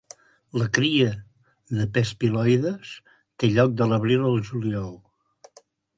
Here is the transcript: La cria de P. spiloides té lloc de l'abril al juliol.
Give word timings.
La 0.59 0.67
cria 0.77 1.09
de 1.79 1.85
P. 1.97 2.03
spiloides 2.11 2.95
té 3.43 3.53
lloc 3.59 3.77
de 3.83 3.91
l'abril 3.93 4.25
al 4.31 4.45
juliol. 4.49 4.93